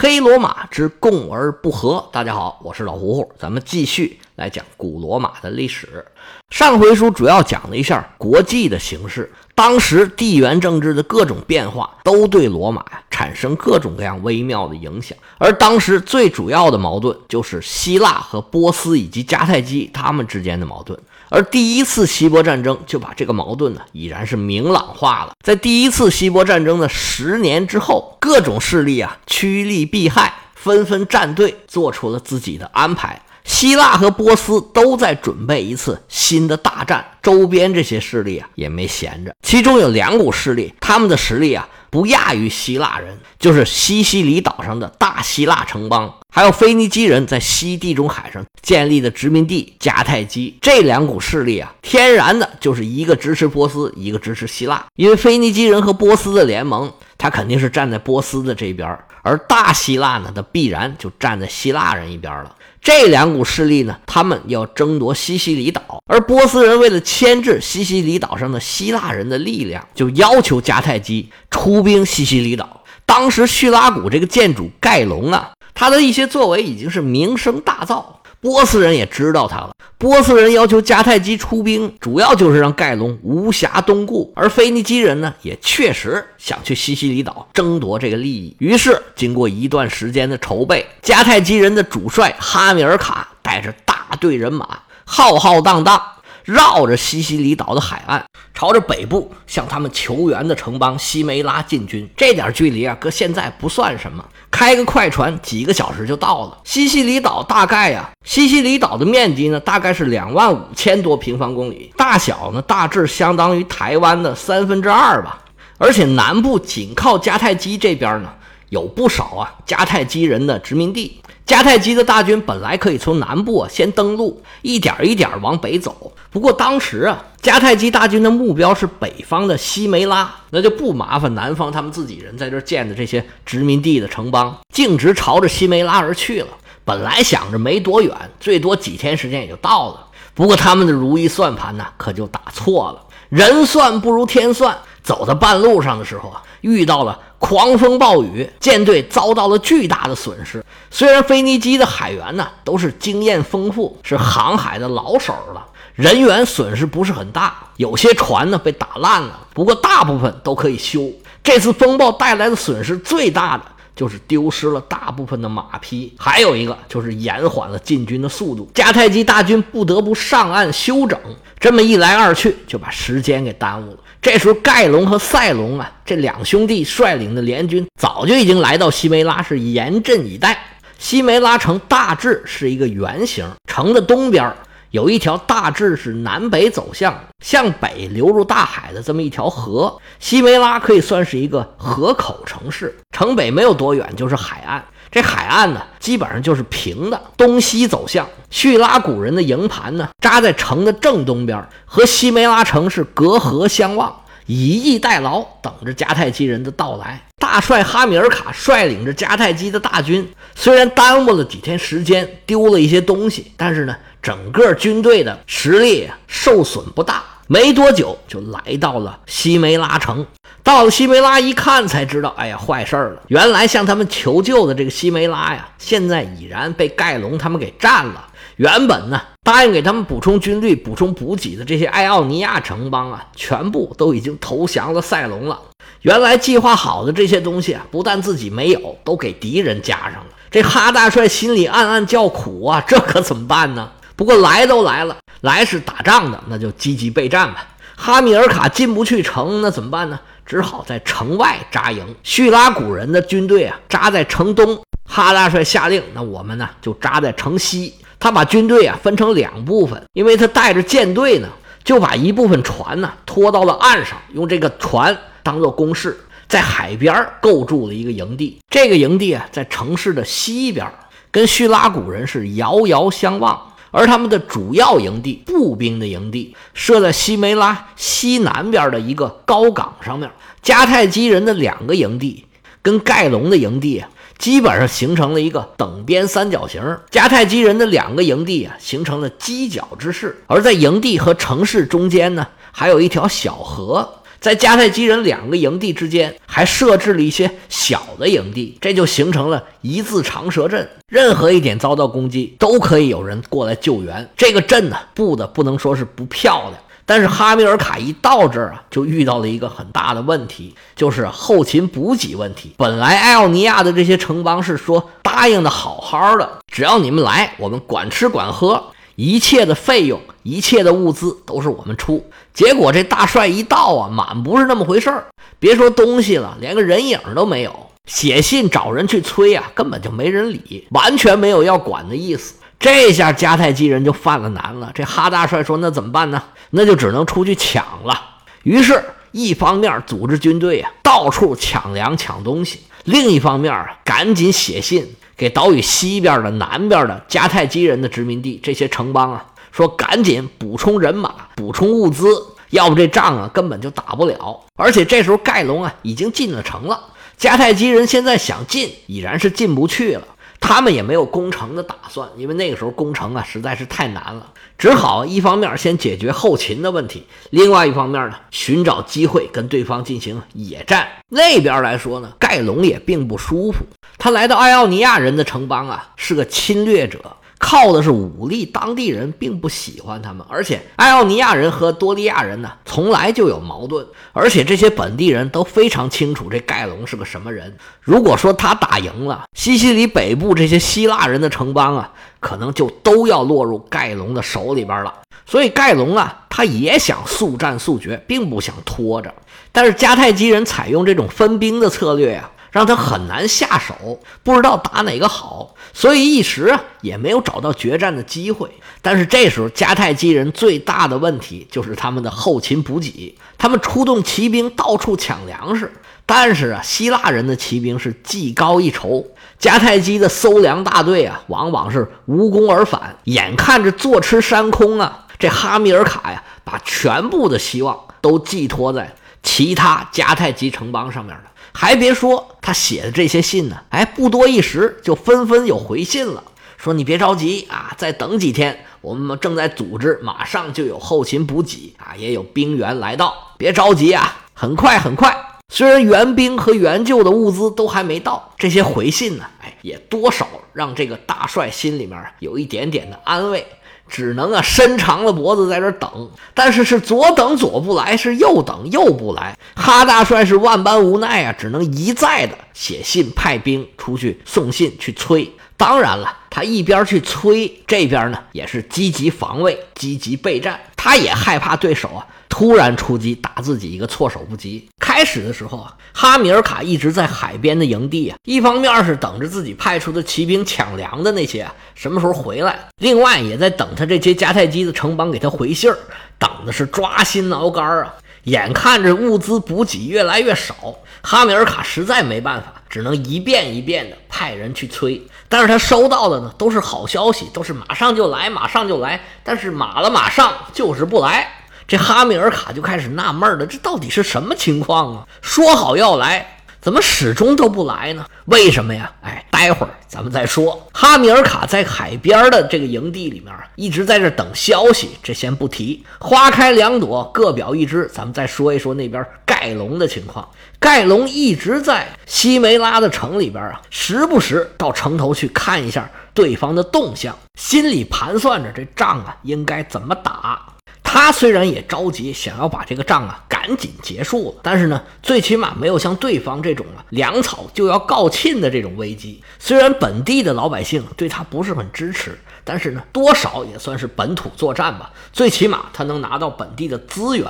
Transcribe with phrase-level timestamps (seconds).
[0.00, 2.08] 黑罗马之共而不和。
[2.12, 6.04] 大家好，我是老胡胡，咱们继续来讲古罗马的历史。
[6.50, 15.18] 上回书主要讲了一下国际的形势，当时地缘政治的各种变化都对罗马呀产生各种各样微妙的影响。
[15.36, 20.96] 而当时最主要的矛盾就是希腊和波斯以及迦太基他们之间的矛盾。
[21.30, 25.32] 而第一次希波战争就把这个矛盾呢已然是明朗化了。
[25.44, 33.20] 在第一次希波战争的十年之后，各种势力啊趋利避害，纷纷站队，做出了自己的安排。
[33.44, 39.34] 希腊和波斯都在准备一次新的大战，周边这些势力啊也没闲着。
[39.42, 50.56] 其中有两股势力，他们的实力啊不亚于希腊人，就是西西里岛上的大希腊城邦，还有腓尼基人在西地中海上建立的殖民地迦太基。
[50.60, 54.84] 这两股势力啊，天然的就是一个支持波斯，一个支持希腊。
[54.94, 62.54] 因为腓尼基人和波斯的联盟，他肯定是站在波斯的这边，而大希腊呢，他必然就站在希腊人一边了。
[62.80, 72.84] 这两股势力呢，他们要争夺西西里岛，而波斯人为了牵制西西里岛上的希腊人的力量，就要求迦太基出兵西西里岛。
[73.04, 78.04] 当时叙拉古这个建主盖隆啊，他的一些作为已经是名声大噪。
[78.40, 79.72] 波斯人也知道他了。
[79.98, 84.32] 波斯人要求迦太基出兵，主要就是让盖隆无暇东顾。
[84.36, 88.54] 而腓尼基人呢，也确实想去西西里岛争夺这个利益。
[88.60, 96.00] 于是，经过一段时间的筹备，迦太基人的主帅哈米尔卡带着大队人马，浩浩荡荡
[96.48, 102.08] 绕着西西里岛的海岸，朝着北部向他们求援的城邦西梅拉进军。
[102.16, 104.24] 这点距离啊，搁现在不算什么。
[104.50, 107.42] 开个快船，几个小时就到了西西里岛。
[107.42, 115.40] 大概呀，西西里岛的面积呢，大概是两万五千多平方公里，大小呢，大致相当于台湾的三分之二吧。
[115.76, 118.32] 而且南部紧靠迦太基这边呢，
[118.70, 121.20] 有不少啊迦太基人的殖民地。
[121.46, 126.12] 迦太基的大军本来可以从南部啊先登陆，一点一点往北走。
[126.30, 136.48] 不过当时啊，迦太基大军的目标是北方的西梅拉，那就不麻烦南方他们自己人在这建的这些殖民地的城邦，径直朝着西梅拉而去了。
[136.84, 140.06] 本来想着没多远，最多几天时间也就到了。
[140.34, 143.02] 不过他们的如意算盘呢，可就打错了。
[143.30, 147.18] 人算不如天算，走到半路上的时候啊，遇到了。
[147.38, 150.64] 狂风暴雨，舰队遭到了巨大的损失。
[150.90, 161.10] 虽然腓尼基的海员呢都是经验丰富，是航海的老手了，人员损失不是很大，有些船呢被打烂了，不过大部分都可以修。
[161.42, 168.68] 这次风暴带来的损失最大的就是丢失了大部分的马匹，还有一个就是延缓了进军的速度。
[168.74, 171.18] 迦太基大军不得不上岸休整，
[171.58, 173.98] 这么一来二去就把时间给耽误了。
[174.20, 180.58] 这时候，盖隆和塞隆啊，这两兄弟率领的联军早就已经来到西梅拉，是严阵以待。
[180.98, 184.52] 西梅拉城大致是一个圆形，城的东边
[184.90, 189.96] 有一条大致是南北走向、向北流入大海的这么一条河。
[190.18, 194.84] 西梅拉可以算是一个河口城市，城北没有多远就是海岸。
[195.10, 198.26] 这海岸呢，基本上就是平的，东西走向。
[198.50, 204.14] 叙拉古人的营盘呢，扎在城的正东边，和西梅拉城是隔河相望，
[204.46, 207.22] 以逸待劳，等着迦太基人的到来。
[207.38, 217.22] 大帅哈米尔卡率领着迦太基的大军，虽然耽误了几天时间，丢了一些东西，但是呢，整个军队的实力受损不大。
[217.46, 220.26] 没多久就来到了西梅拉城。
[220.68, 223.22] 到了西梅拉一看，才知道，哎呀，坏事了！
[223.28, 228.28] 原来向他们求救的这个西梅拉呀，现在已然被盖隆他们给占了。
[228.56, 235.58] 原本呢，答应给他们补充军队、补充补给的这些艾奥尼亚城邦啊，全部都已经投降了塞隆了。
[236.02, 240.26] 原来计划好的这些东西啊，不但自己没有，都给敌人加上了。
[240.50, 243.90] 这哈大帅心里暗暗叫苦啊，这可怎么办呢？
[244.14, 247.66] 不过来都来了，来是打仗的，那就积极备战吧。
[247.96, 250.20] 哈米尔卡进不去城，那怎么办呢？
[250.48, 252.02] 只好在城外扎营。
[252.22, 254.80] 叙拉古人的军队啊，扎在城东。
[255.06, 257.94] 哈大帅下令，那我们呢就扎在城西。
[258.18, 261.48] 他把军队啊分成两部分，因为他带着舰队呢，
[261.84, 266.18] 就把一部分船呢拖到了岸上，用这个船当做工事，
[266.48, 268.58] 在海边构筑了一个营地。
[268.70, 270.90] 这个营地啊，在城市的西边，
[271.30, 273.74] 跟叙拉古人是遥遥相望。
[273.98, 280.30] 而他们的主要营地，步兵的营地设在西梅拉西南边的一个高岗上面。
[280.62, 282.44] 迦太基人的两个营地
[282.80, 284.08] 跟盖隆的营地啊，
[284.38, 286.80] 基本上形成了一个等边三角形。
[287.10, 290.44] 迦太基人的两个营地啊，形成了犄角之势。
[290.46, 294.17] 而在营地和城市中间呢，还有一条小河。
[294.40, 300.88] 在迦太基人两个营地之间还设置了一些小的营地，这就形成了一字长蛇阵。
[301.08, 304.28] 任何一点遭到攻击，都可以有人过来救援。
[304.36, 306.74] 这个阵呢，布的不能说是不漂亮，
[307.04, 312.74] 但是哈米尔卡一到这儿啊，就遇到了一个很大的问题，就是后勤补给问题。
[312.76, 318.92] 本来埃奥尼亚的这些城邦是说答应的好好的，只要你们来，我们管吃管喝。
[319.18, 322.24] 一切的费用、一切的物资都是我们出。
[322.54, 325.26] 结果这大帅一到啊，满不是那么回事儿。
[325.58, 327.90] 别说东西了，连个人影都没有。
[328.06, 332.54] 写信找人去催啊，根本就没人理，完全没有要管的意思。
[332.78, 334.92] 这下迦太基人就犯了难了。
[334.94, 336.40] 这哈大帅说：“那怎么办呢？
[336.70, 345.16] 那就只能出去抢了。”于是，一方面组织军队啊，到处抢粮抢东西；另一方面啊，赶紧写信。
[345.38, 352.26] 给岛屿西边的、南边的迦太基人的殖民地这些城邦啊，说赶紧补充人马、补充物资，
[352.70, 354.64] 要不这仗啊根本就打不了。
[354.74, 357.00] 而且这时候盖隆啊已经进了城了，
[357.38, 360.26] 迦太基人现在想进已然是进不去了。
[360.60, 371.06] 他们也没有攻城的打算，因为那个时候攻城啊实在是太难了，只好一方面先解决后勤的问题，另外一方面呢寻找机会跟对方进行野战。
[371.28, 373.84] 那边来说呢，盖隆也并不舒服。
[374.18, 377.20] 他来到艾奥尼亚人的城邦啊，是个侵略者，
[377.56, 378.66] 靠的是武力。
[378.66, 384.04] 当地人并不喜欢他们，而且艾奥尼亚人和多利亚人呢，从来就有矛盾。
[384.32, 387.76] 而且这些本地人都非常清楚这盖隆是个什么人。
[388.00, 395.14] 如果说他打赢了西西里北部这些希腊人的城邦啊，可能就都要落入盖隆的手里边了。
[395.46, 399.32] 所以盖隆啊，他也想速战速决，并不想拖着。
[399.70, 402.50] 但是迦太基人采用这种分兵的策略呀。
[402.78, 408.70] 让他很难下手，不知道打哪个好，所以一时啊也没有找到决战的机会。
[409.02, 415.92] 但是这时候迦太基人最大的问题就是他们的后勤补给，他们出动骑兵到处抢粮食，
[416.24, 419.26] 但是啊希腊人的骑兵是技高一筹，
[419.60, 431.42] 迦太基的搜粮大队啊往往是无功而返，眼看着坐吃山空啊，这哈米尔卡呀把全部的希望都寄托在其他迦太基城邦上面了。
[431.72, 436.42] 还别说，他写的这些信呢，哎，不多一时就纷纷有回信了，
[436.76, 445.34] 说你别着急啊，再等几天，我们正在组织，马上就有后勤补给啊，也有兵员来到，别着急啊，很快很快。
[445.70, 453.66] 虽然援兵和援救的物资都还没到，这些回信呢，哎，也多少让这个大帅心里面有一点点的安慰。
[454.08, 459.56] 只能啊，伸长了脖子在这等，但是是左等左不来，是右等右不来。
[459.74, 465.50] 哈大帅是万般无奈啊，只能一再的写信派兵出去送信去催。
[465.76, 470.80] 当然了，他一边去催，这边呢也是积极防卫、积极备战。
[470.96, 472.26] 他也害怕对手啊。
[472.48, 474.88] 突然出击，打自己一个措手不及。
[475.18, 485.98] 开始的时候啊，哈米尔卡一直在海边的营地啊，一方面是等着自己派出的骑兵抢粮的那些啊什么时候回来，另外也在等他这些迦太基的城邦给他回信儿，
[486.38, 488.14] 等的是抓心挠肝啊。
[488.44, 495.20] 眼看着物资补给越来越少，哈米尔卡实在没办法，只能一遍一遍的派人去催。
[495.48, 499.20] 但是他收到的呢都是好消息，都是马上就来，马上就来。
[499.42, 501.54] 但是马了马上就是不来。
[501.88, 505.26] 这哈米尔卡就开始纳闷了，这到底是什么情况啊？
[505.40, 508.26] 说好要来，怎么始终都不来呢？
[508.44, 509.10] 为什么呀？
[509.22, 510.86] 哎，待会儿咱们再说。
[510.92, 516.04] 哈米尔卡在海边的这个营地里面一直在这等消息，这先不提。
[516.18, 518.06] 花开两朵，各表一枝。
[518.12, 520.46] 咱们再说一说那边盖隆的情况。
[520.78, 530.74] 盖隆一直在西梅拉的城里边啊，时不时到城头去看一下对方的动向，心里盘算着这仗啊应该怎么打。
[531.10, 539.42] 他虽然也着急，想要把这个仗啊赶紧结束了，但是呢，最起码没有像对方这种啊粮草就要告罄的这种危机。
[539.58, 545.10] 虽然本地的老百姓对他不是很支持，但是呢，多少也算是本土作战吧。
[545.32, 547.46] 最起码他能拿到本地的资源。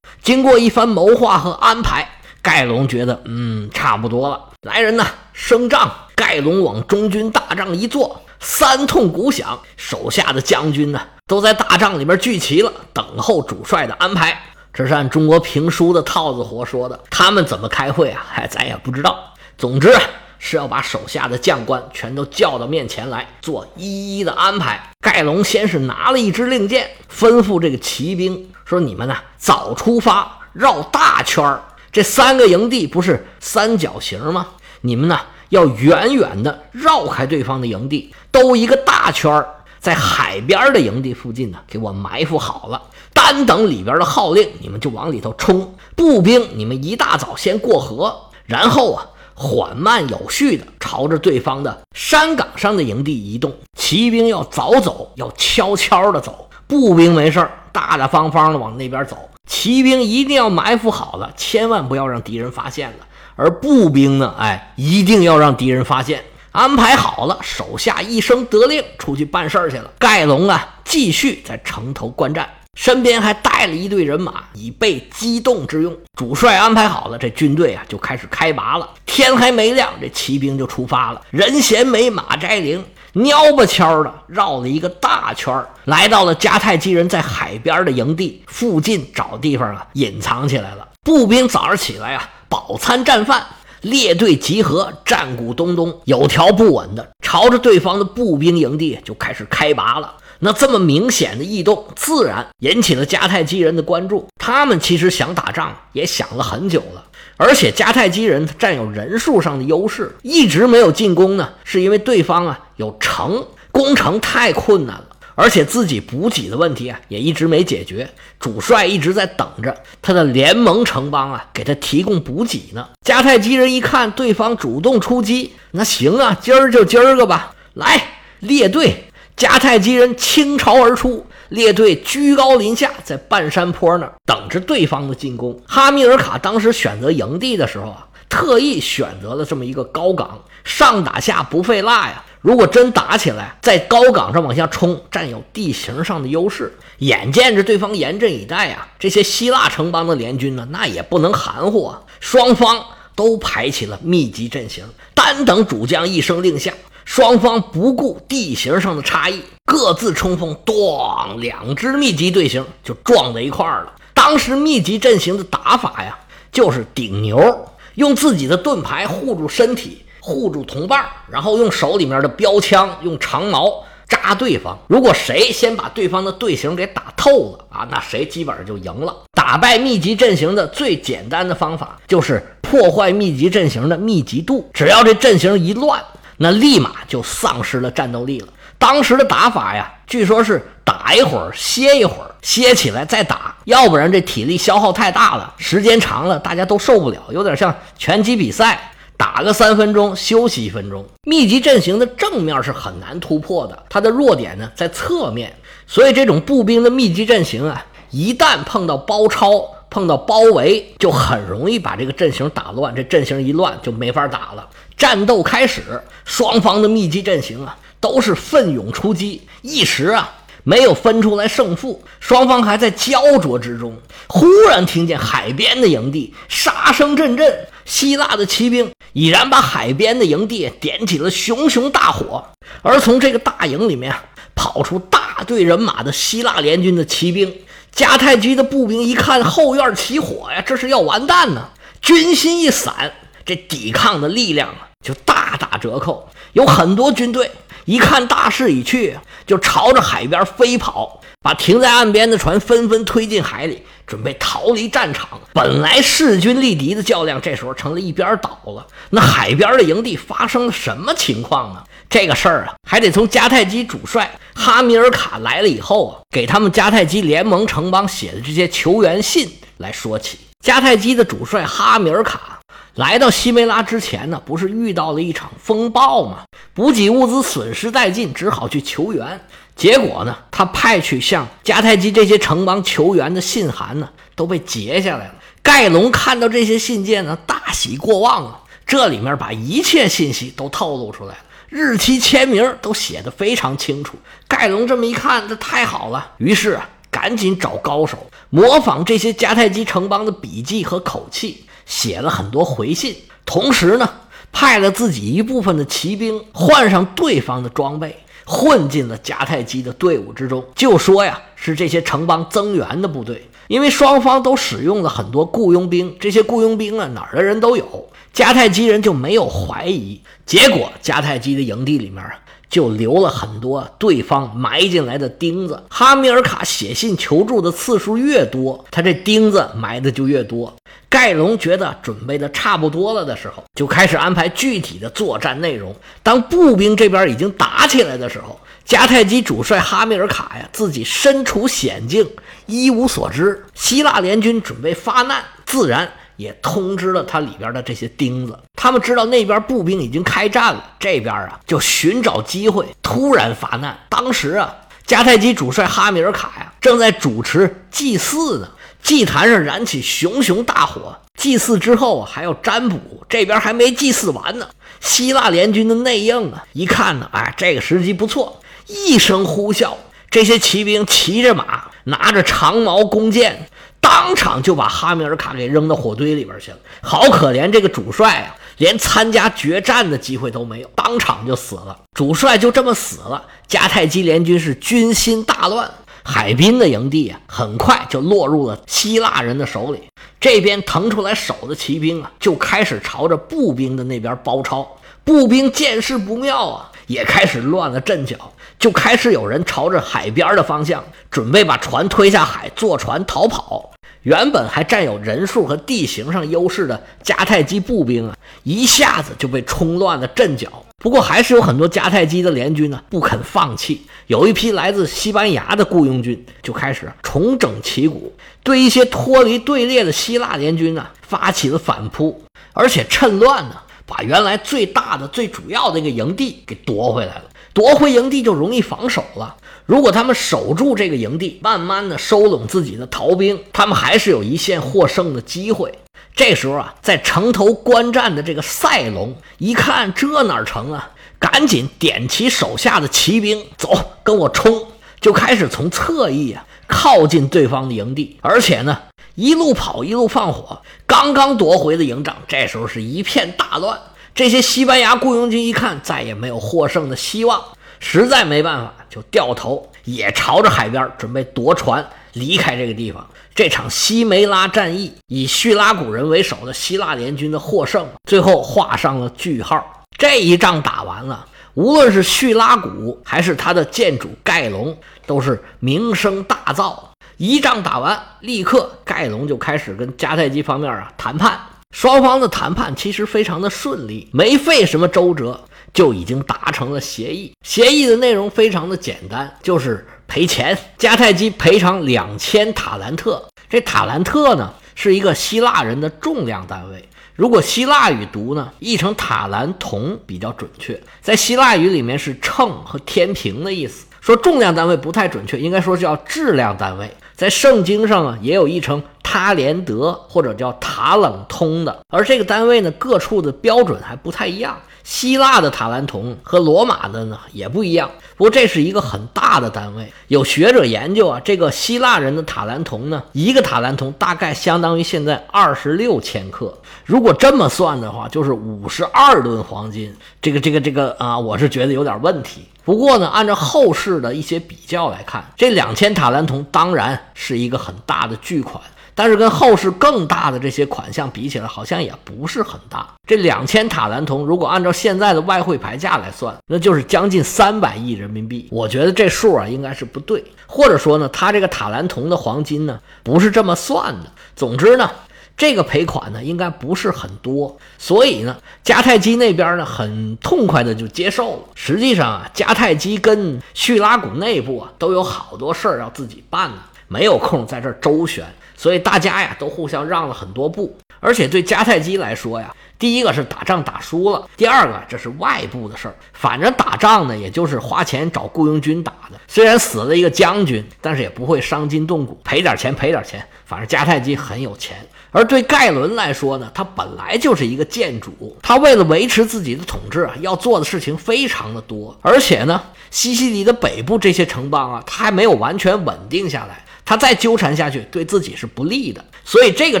[0.22, 2.08] 经过一番谋划和安排，
[2.40, 4.40] 盖隆觉得，嗯，差不多了。
[4.62, 5.92] 来人呐，升帐！
[6.14, 8.22] 盖隆往中军大帐一坐。
[8.38, 14.38] 三通鼓响，手下的将军呢，都在大帐里面聚齐了，等候主帅的安排。
[14.74, 17.00] 这是按中国评书的套子活说的。
[17.08, 18.26] 他们怎么开会啊？
[18.28, 19.32] 嗨，咱也不知道。
[19.56, 19.90] 总之
[20.38, 24.90] 是要把手下的将官全都叫到面前来，做一一的安排。
[25.00, 31.62] 盖隆先是拿了一支令箭，吩咐这个骑兵说：“你们呢，早出发，绕大圈儿。
[31.90, 34.48] 这三个营地不是三角形吗？
[34.82, 35.18] 你们呢？”
[35.50, 39.46] 要远远的绕开对方的营地，兜一个大圈儿，
[39.84, 42.80] 在海边的营地附近呢，给我埋伏好了，
[43.12, 45.74] 单等里边的号令，你们就往里头冲。
[45.94, 53.54] 步兵，你们一大早先过河，然后啊，缓慢有序的朝着对方的山岗上的营地移动。
[53.76, 56.32] 骑兵要早走，要悄悄的走；
[56.66, 59.18] 步兵没事儿，大大方方的往那边走。
[59.46, 63.06] 骑兵一定要埋伏好了，千万不要让敌人发现了。
[63.36, 66.24] 而步兵呢，哎，一定要让敌人发现。
[66.54, 69.90] 安排好了，手下一声得令，出去办事儿去了。
[69.98, 75.92] 盖隆啊，继续在城头观战，身边还带了一队人马，以备机动之用。
[76.16, 78.88] 主帅安排好了，这军队啊就开始开拔了。
[79.04, 81.20] 天还没亮，这骑兵就出发了。
[81.30, 82.84] 人衔美，马摘铃，
[83.14, 90.86] 蔫吧悄的绕了一个大圈儿，来到了迦太基人在海边的营地附近，找地方啊隐藏起来了。
[91.02, 93.44] 步兵早上起来啊，饱餐战饭。
[93.84, 100.14] 列队集合，战鼓咚咚，有条不紊的朝着对方的步兵营地就开始开拔了。
[100.38, 104.26] 那这么明显的异动，自然引起了迦太基人的关注。
[104.38, 107.04] 他们其实想打仗，也想了很久了。
[107.36, 115.06] 而且迦太基人占有人数上的优势，一直没有进攻呢，是因为对方啊有城，攻城太困难了。
[115.34, 118.08] 而且自己补给的问题啊，也一直没解决。
[118.38, 122.88] 主帅一直在等着他的联盟城邦啊，给他提供补给呢。
[123.04, 128.00] 迦太基人一看对方主动出击，那行啊，今儿就今儿个吧，来
[128.40, 129.04] 列队。
[129.36, 135.60] 迦太基人倾巢而出，列队居高临下，在半山坡那儿等着对方的进攻。
[135.66, 142.24] 哈密尔卡当时选择营地的时候啊，特意选择了这么一个高岗，上打下不费蜡呀。
[142.44, 146.70] 如果真打起来，在高岗上往下冲，占有地形上的优势。
[146.98, 152.02] 眼见着对方严阵以待啊，这些希腊城邦的联军呢，那也不能含糊啊。
[152.20, 152.84] 双方
[153.16, 154.84] 都排起了密集阵型，
[155.14, 156.70] 单等主将一声令下，
[157.06, 163.92] 双方不顾地形上的差异，各自冲锋，咣，两支密集队形就撞在一块儿了。
[164.12, 166.18] 当时密集阵型的打法呀，
[166.52, 170.02] 就是顶牛，用自己的盾牌护住身体。
[170.26, 174.78] 护住同伴，然后用手里面的标枪，用长矛扎对方。
[174.88, 179.14] 如果谁先把对方的队形给打透了啊，那谁基本上就赢了。
[179.34, 184.70] 打败密集阵型的最简单的方法就是破坏密集阵型的密集度。
[184.72, 186.02] 只要这阵型一乱，
[186.38, 188.48] 那立马就丧失了战斗力了。
[188.78, 198.90] 当时的打法呀，据说是打一会儿歇一会儿，歇起来再打，要不然这体力消耗太大了，时间长了大家都受不了，有点像拳击比赛。
[199.16, 201.04] 打个三分钟，休息一分钟。
[201.22, 205.54] 密集阵型的正面是很难突破的，它的弱点呢在侧面，
[205.86, 212.94] 所以这种步兵的密集阵型啊，一旦碰到包抄、碰到包围，就很容易把这个阵型打乱。
[212.94, 214.68] 这阵型一乱，就没法打了。
[214.96, 215.82] 战斗开始，
[216.24, 220.32] 双方的密集阵型啊，都是奋勇出击，一时啊。
[220.66, 223.94] 没有分出来胜负，双方还在焦灼之中。
[224.28, 232.44] 忽然听见海边的营地杀声阵阵，希腊的骑兵已然把海边的营地点起了熊熊大火。
[232.82, 234.14] 而从这个大营里面
[234.54, 237.54] 跑出大队人马的希腊联军的骑兵，
[237.94, 241.68] 迦太基的步兵一看后院起火呀，这是要完蛋呢！
[242.00, 243.12] 军心一散，
[243.44, 246.28] 这抵抗的力量啊就大打折扣。
[246.52, 247.50] 有很多军队
[247.84, 249.18] 一看大势已去。
[249.46, 255.38] 就朝着海边飞跑，把停在岸边的船纷纷推进海里，准备逃离战场。
[255.52, 258.86] 本来势均力敌的较量，这时候成了一边倒了。
[259.10, 261.82] 那海边的营地发生了什么情况呢？
[262.08, 270.38] 这个事儿啊，还得从迦太基主帅哈米尔卡来了以后啊，给他们迦太基联盟城邦写的这些求援信来说起。
[270.64, 272.60] 迦太基的主帅哈米尔卡。
[272.94, 276.44] 来到西梅拉之前呢，不是遇到了一场风暴吗？
[276.72, 279.40] 补给物资损失殆尽，只好去求援。
[279.74, 285.34] 结果呢，他派去向迦太基这些城邦求援的信函呢，都被截下来了。
[285.60, 288.60] 盖隆看到这些信件呢，大喜过望啊！
[288.86, 291.38] 这里面把一切信息都透露出来了，
[291.70, 294.16] 日期、签名都写得非常清楚。
[294.46, 301.64] 盖隆这么一看，这太好了，于是啊，赶紧找高手模仿这些迦太基城邦的笔迹和口气。
[301.86, 304.08] 写了很多回信，同时呢，
[304.52, 310.64] 派了自己一部分的骑兵换上对方的装备，混进了迦太基的队伍之中。
[310.74, 313.48] 就说呀，是这些城邦增援的部队。
[313.68, 320.20] 因为双方都使用了很多雇佣兵，这些雇佣兵啊哪儿的人都有，迦太基人就没有怀疑。
[320.44, 322.34] 结果迦太基的营地里面啊，
[322.68, 325.82] 就留了很多对方埋进来的钉子。
[325.88, 330.74] 哈米尔卡写信求助的次数越多，他这钉子埋的就越多。
[331.08, 335.94] 盖隆觉得准备的差不多了的时候，就开始安排具体的作战内容。
[336.22, 342.28] 当步兵这边已经打起来的时候，迦太基主帅哈米尔卡呀，自己身处险境，
[342.66, 343.64] 一无所知。
[343.74, 348.58] 希腊联军准备发难，自然也通知了他里边的这些钉子。
[348.74, 353.98] 他们知道那边步兵已经开战了，这边啊就寻找机会突然发难。
[354.08, 354.74] 当时啊，
[355.06, 358.68] 迦太基主帅哈米尔卡呀，正在主持祭祀呢。
[359.02, 364.66] 祭坛上燃起熊熊大火，祭祀之后还要占卜，这边还没祭祀完呢。
[364.98, 369.92] 希腊联军的内应啊，一看呢，哎，这个时机不错，一声呼啸，
[370.34, 373.68] 这些骑兵骑着马，拿着长矛弓箭，
[374.00, 376.78] 当场就把哈米尔卡给扔到火堆里边去了。
[377.02, 381.96] 好可怜这个主帅啊，连参加决战的机会都没有，当场就死了。
[382.14, 385.88] 主帅就这么死了，迦太基联军是军心大乱。
[386.24, 390.02] 海滨的营地啊，很快就落入了希腊人的手里。
[390.40, 394.96] 这边腾出来手的骑兵啊，就开始朝着步兵的那边包抄。
[395.22, 403.90] 步兵见势不妙啊，也开始乱了阵脚，就开始有人朝着海边的方向准备把船推下海，坐船逃跑。
[404.22, 410.82] 原本还占有人数和地形上优势的迦太基步兵啊，一下子就被冲乱了阵脚。
[410.96, 418.32] 不过还是有很多迦太基的联军呢不肯放弃，有一批来自西班牙的雇佣军就开始重整旗鼓，
[418.62, 422.42] 对一些脱离队列的希腊联军呢发起了反扑，
[422.72, 427.44] 而且趁乱呢把原来最大的、最主要的那个营地给夺回来了。
[427.72, 429.56] 夺回营地就容易防守了。
[429.86, 435.92] 如果他们守住这个营地，慢慢的收拢自己的逃兵，他们还是有一线获胜的机会。
[436.36, 444.88] 这时候啊，在城头观战的这个赛龙一看这哪成啊，赶紧点起手下的骑兵，走，跟我冲！
[445.20, 448.98] 就开始从侧翼啊靠近对方的营地，而且呢
[449.34, 450.80] 一路跑一路放火。
[451.06, 453.98] 刚刚夺回的营长，这时候是一片大乱。
[454.34, 457.62] 这些西班牙雇佣军一看再也没有获胜的希望，
[458.00, 463.24] 实在没办法，就掉头也朝着海边准备夺船离开这个地方。
[463.54, 470.02] 这场西梅拉战役以叙拉古人为首的希腊联军的获胜，最后画上了句号。
[470.18, 476.96] 这一仗打完了，无论是叙拉古还是他的建主盖隆，都是名声大噪。
[477.36, 481.58] 一仗打完，立刻盖隆就开始跟迦太基方面啊谈判。
[481.90, 487.52] 双方的谈判其实非常的顺利，没费什么周折就已经达成了协议。
[487.62, 490.06] 协议的内容非常的简单，就是。
[490.26, 493.44] 赔钱，迦太基赔偿两千塔兰特。
[493.68, 497.06] 这塔兰特呢，是一个希腊人的重量单位。
[497.34, 501.00] 如果希腊语读呢，译成塔兰铜比较准确。
[501.20, 504.06] 在希腊语里面是秤和天平的意思。
[504.20, 507.10] 说重量单位不太准确，应该说叫质量单位。
[507.34, 511.98] 在圣经上啊，也有译成塔连德或者叫塔冷通的。
[512.08, 514.80] 而这个单位呢，各处的标准还不太一样。
[515.04, 518.10] 希腊的塔兰铜和罗马的呢也不一样。
[518.36, 526.76] 不过这是一个很大的单位，有学者研究啊，这个希腊人的塔兰铜呢，一个塔兰铜大概相当于现在二十六千克。
[527.04, 530.12] 如果这么算的话，就是五十二吨黄金。
[530.42, 532.66] 这个这个这个啊，我是觉得有点问题。
[532.84, 538.82] 不过呢，按照后世的一些比较来看，这两千塔兰铜当然是一个很大的巨款。
[539.14, 543.06] 但是跟后世更大的这些款项比起来，好像也不是很大。
[543.26, 548.68] 这两千塔兰铜，如果按照现在的外汇牌价来算，那就是将近三百亿人民币。
[548.70, 554.30] 我觉得这数啊，应该是不对，或者说呢，他这个塔兰铜的黄金呢，不是这么算的。
[554.56, 555.10] 总之呢，
[555.56, 557.78] 这个赔款呢，应该不是很多。
[557.96, 561.58] 所以呢，迦太基那边呢，很痛快的就接受了。
[561.76, 568.44] 实际上啊，迦太基跟叙拉古内部啊，都有好多事儿要自己办呢，没有空在这儿周旋。
[568.76, 576.14] 所以大家呀都互相让了很多步，而且对迦太基来说呀，第一个是打仗打输了，第二个这是外部的事儿。
[576.32, 584.96] 反正打仗呢，也就是花钱找雇佣军打的，虽然死了一个将军，但是也不会伤筋动骨，赔点钱赔点钱，反正迦太基很有钱。
[585.30, 596.83] 而对盖伦来说呢，他本来就是一个建主，他为了维持自己的统治啊，要做的事情非常的多，而且呢，西西里的北部这些城邦啊，他还没有完全稳定下来。
[597.04, 599.24] 他再纠缠下去，对自己是不利的。
[599.44, 600.00] 所以这个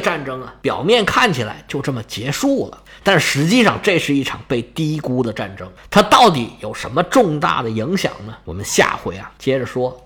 [0.00, 5.70] 战争啊，表面看起来就这么结束了，但实际上这是一场被低估的战争。
[5.90, 8.34] 它到底有什么重大的影响呢？
[8.44, 10.00] 我们下回啊接着说。